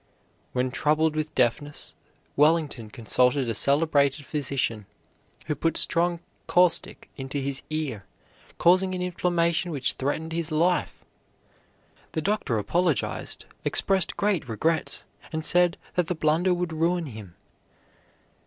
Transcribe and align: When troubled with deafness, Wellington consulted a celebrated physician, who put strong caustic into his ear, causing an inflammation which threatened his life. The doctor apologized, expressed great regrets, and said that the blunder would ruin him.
When 0.53 0.71
troubled 0.71 1.15
with 1.15 1.35
deafness, 1.35 1.93
Wellington 2.35 2.89
consulted 2.89 3.47
a 3.47 3.53
celebrated 3.53 4.25
physician, 4.25 4.87
who 5.45 5.53
put 5.53 5.77
strong 5.77 6.21
caustic 6.47 7.11
into 7.17 7.37
his 7.37 7.61
ear, 7.69 8.07
causing 8.57 8.95
an 8.95 9.03
inflammation 9.03 9.69
which 9.69 9.93
threatened 9.93 10.33
his 10.33 10.51
life. 10.51 11.05
The 12.13 12.21
doctor 12.23 12.57
apologized, 12.57 13.45
expressed 13.63 14.17
great 14.17 14.49
regrets, 14.49 15.05
and 15.31 15.45
said 15.45 15.77
that 15.93 16.07
the 16.07 16.15
blunder 16.15 16.51
would 16.51 16.73
ruin 16.73 17.05
him. 17.05 17.35